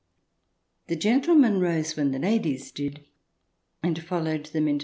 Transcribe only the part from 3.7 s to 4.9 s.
and followed them into the CH.